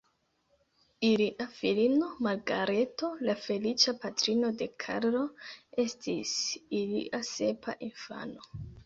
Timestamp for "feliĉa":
3.41-3.93